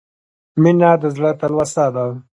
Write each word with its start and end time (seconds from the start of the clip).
•مینه 0.61 0.91
د 1.01 1.03
زړه 1.15 1.31
تلوسه 1.39 1.85
ده. 1.95 2.05